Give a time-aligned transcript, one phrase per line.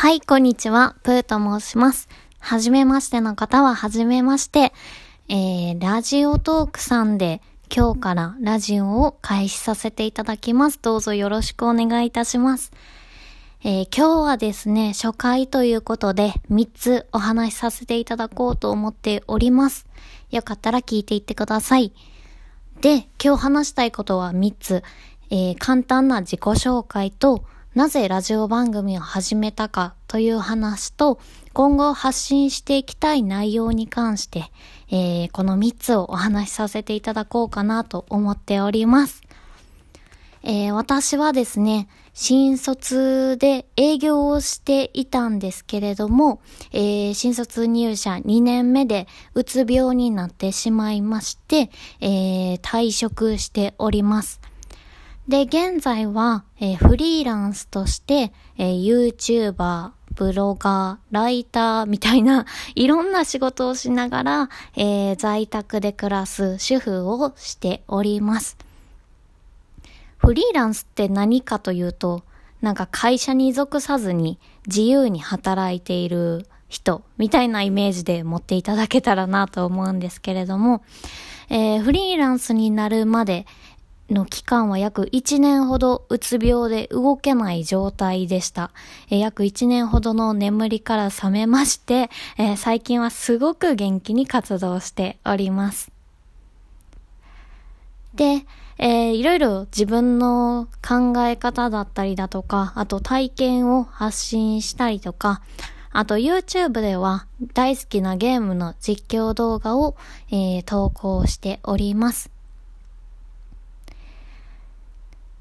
[0.00, 0.96] はい、こんにちは。
[1.02, 2.08] プーと申します。
[2.38, 4.72] はじめましての方ははじめまして。
[5.28, 10.78] えー、ラジオトークさんで今日からラジオを開始させていただきます。
[10.80, 12.72] どうぞよろしくお願いいたします。
[13.62, 19.84] えー、今日はですね、初回ということで3つお話しさせていただこうと思っております。
[20.30, 21.92] よかったら聞いていってください。
[22.80, 24.82] で、今日話したいことは3つ。
[25.28, 27.44] えー、簡単な自己紹介と、
[27.74, 31.20] なぜラジオ番組を始めたかという話と、
[31.52, 34.50] 今後発信していきたい内容に関して、
[34.90, 39.22] えー、この3つをお話しさせていただこうかなと思っております。
[40.42, 46.40] えー、私はですね、新卒で営業をしていたんですけれども、
[46.72, 54.40] えー、新卒入社2年目でうつ病になってしまいまして、えー、退職しております。
[55.28, 68.56] で、現在は、えー、フリーランスとして、えー、YouTuber、ブロガー、ライターみたいな、 いろんな仕事をしながら、えー、在宅で暮らす主婦をしております。
[70.16, 72.22] フリーランスって何かというと、
[72.60, 80.82] なんか会社に属さずに自由に働いている人みたいなイメージで持っていただけたらなと思うんですけれども、
[81.48, 83.46] えー、フリーランスになるまで、
[84.10, 88.70] の期間は約1年ほどうつ病で動けない状態でした。
[89.10, 95.90] え、約1年ほどの眠りから覚めまして、えー、最近はすごく元気に活動しております。
[98.14, 98.44] で、
[98.78, 105.42] えー、いろいろ自分の考え方だったりだとか、あと体験を発信したりとか、
[105.92, 109.96] あと YouTube では大好きなゲームの実況動画を、
[110.30, 112.39] えー、投稿しております。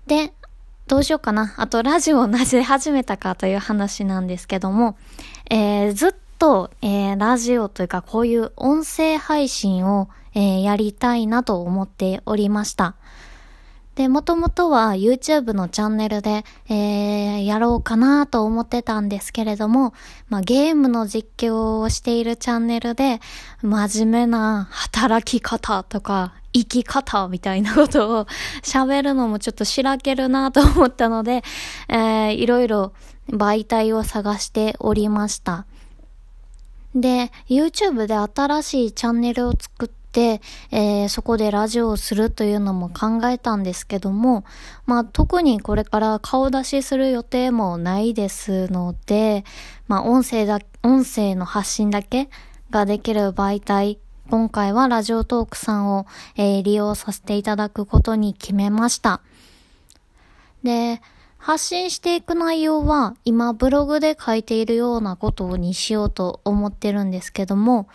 [0.10, 0.34] で、
[0.88, 1.54] どうしようかな。
[1.58, 4.98] あと、ラジオをなぜ始めたかという話なんですけども、
[5.52, 12.96] えー、ずっと、えー、ラジオというか、こういう音声配信を、えー、やりたいなと思っておりました。
[13.94, 19.94] で、もともとは YouTube のチャンネルで、えー、やろうかなと思ってたんですけれども、
[20.28, 23.20] まあ、ゲームの実況をしているチャンネルで、
[23.62, 28.26] 真面目な働き方とか、生き方みたいなことを
[28.64, 31.44] 喋るのもちょっとしらけるなと思ったので、
[31.88, 32.94] えー、いろいろ
[33.30, 35.66] 媒体を探しておりました。
[36.96, 44.44] で、YouTube で新しいチャンネルを作って、えー、そこでラジオをするというのも考えたんですけども、
[44.88, 49.44] まあ特にこれから顔出しする予定もないですので、
[49.88, 52.30] まあ音声だ、音声の発信だけ
[52.72, 54.00] ができる媒体
[54.30, 59.22] 今回はラジオトークさんを、えー、利用させていただくことに決めました。
[60.62, 61.02] で、
[61.40, 67.88] 発信していく内容は今ブログで書いているようなことにしようと思ってるんですけども、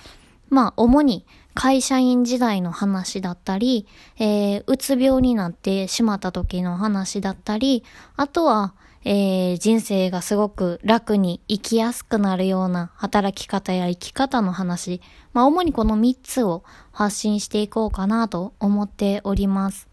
[0.51, 3.87] まあ主に会社員時代の話だったり、
[4.19, 7.85] えー、うつ病になってしまった時の話だったり、
[8.17, 15.01] あとは、えー、人生がすごく楽に生きやすくなるような働き方や生き方の話、
[15.33, 19.89] まあ主にこの3つを発信していこうかなと思っております。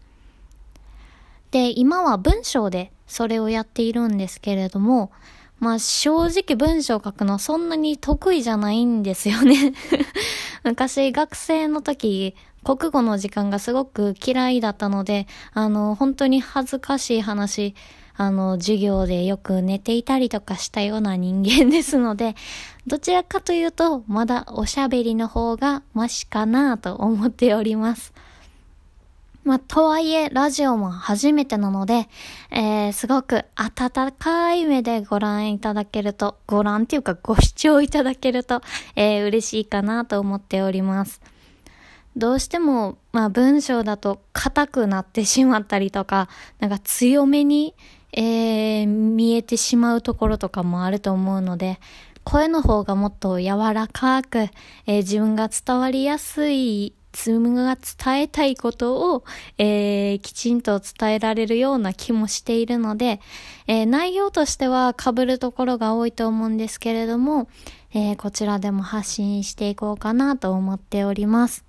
[1.52, 5.12] で、今は文章でそれをやっているんですけれども、
[5.60, 9.74] まあ正直文章書くのそんなに得意じゃないんですよね
[10.64, 12.34] 昔学生の時、
[12.64, 17.74] 国語の時間がすごく嫌いだったので、あの、本当に恥ずかしい話、
[18.16, 22.36] あの、授業でよく寝ていたりとかしたような人間ですので、
[22.86, 28.12] どちらかというと、まだおしゃべりの方がマシかなと思っております。
[29.44, 32.08] まあ、とはいえ、ラジオも初めてなので、
[32.52, 38.60] えー、すごく温かい目でご覧いただけると、ご覧っていうかご視聴いただけると、
[38.94, 41.20] えー、嬉しいかなと思っております。
[42.16, 46.28] どうしても、まあ文章だと硬くなってしまったりとか、
[46.60, 47.74] なんか強めに、
[48.12, 51.80] えー、見えてしまうところとかもあると思うので、
[52.22, 59.24] 声の方がもっと柔らかく、えー、自分が伝わりやすい、自分が伝えたいことを、
[59.58, 63.20] えー、きちんと伝えられるような気もしているので、
[63.66, 67.48] えー、内容としては被るところが多いと思うんですけれども、
[67.94, 71.64] えー、こちらでも発信していこうかなと思っております。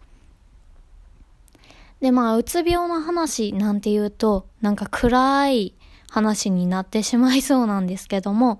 [2.00, 5.74] で、まあ、うつ病の話なんて言うと、なんか暗い
[6.10, 8.60] 話になってしまいそうなんですけども、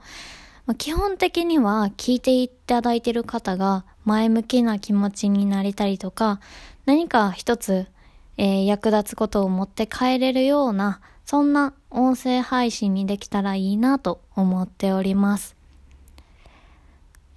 [0.66, 6.40] まあ、基本的には聞いていただいている方が前向きな気持ちになれたりとか、
[6.86, 7.88] 何か一つ、
[8.38, 15.56] えー、役立つことを持って帰れるような、そんな音声配信にできたらいいなと思っております。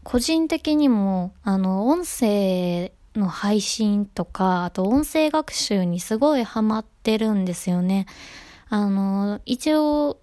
[0.02, 8.06] 個人的にも、あの、音声の配信とか、あと音声学習にすごいハマってるんですよね。
[8.68, 10.18] あの、一応、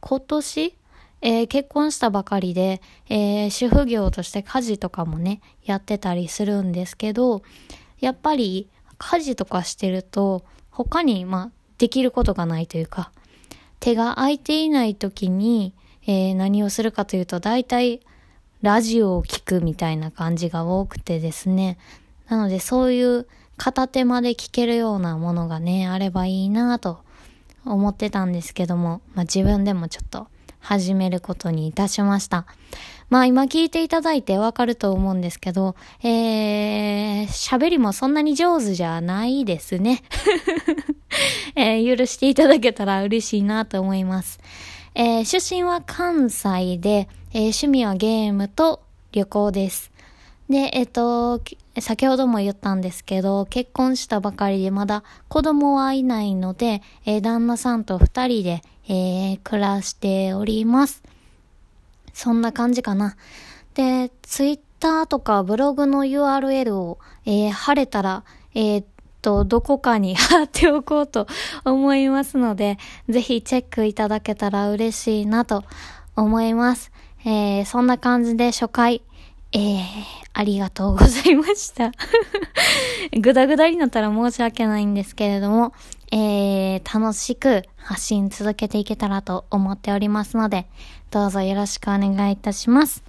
[0.00, 0.74] 今年、
[1.22, 7.42] えー、結婚したばかりで、えー、主婦業として家事とかもね、やってたりするんですけど、
[8.04, 8.68] やっぱり
[8.98, 13.10] 家事とかしてると、他に、まあ、できることがないというか、
[13.80, 15.72] 手が空いていない時に、
[16.06, 18.00] えー、何をするかというと、大体、
[18.60, 21.78] ラジオを聴くみたいな感じが多くてですね。
[22.28, 26.98] なので、そういう片手まで聞けるようなものがね、あればいいなと
[27.64, 30.26] 思ってたんですけども、まあ自分でもちょっと
[30.60, 32.44] 始めることにいたしました。
[33.10, 40.02] まあ今聞いていただいてわかると思うんですけど、えー、喋りもそんなに上手じゃないですね。
[41.56, 44.40] えー、許していただけたら嬉しいなと思います。
[44.94, 48.80] えー、出身は関西で、えー、趣味はゲームと
[49.12, 49.92] 旅行です。
[50.48, 51.40] で、えっ、と、
[51.80, 61.02] 先ほども言ったんですけど、結婚したばかりでまだ子供はいないので、えー、旦那さんと二人で、えー、暮らしております。
[62.14, 63.16] そんな感じかな。
[63.74, 68.24] で、ツイッターとかブログの URL を、えー、貼れたら、
[68.54, 68.84] えー、
[69.24, 71.26] と、どこかに 貼っておこうと
[71.64, 72.78] 思いますので、
[73.08, 75.64] ぜひチェックいただけたら嬉しいなと
[76.14, 76.92] 思います。
[77.24, 79.02] えー、そんな感じで初回、
[79.54, 79.82] えー、
[80.32, 81.92] ありがとうございました。
[83.18, 85.72] ぐだぐだになったら申し訳ないんですけれども、
[86.10, 90.66] えー、楽しく発信続けていけたらと思っておりますので、
[91.10, 93.04] どうぞよろしくお願いいたします。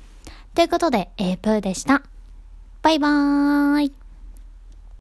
[0.54, 2.04] ということで、えー、プーでした。
[2.84, 4.05] バイバーイ。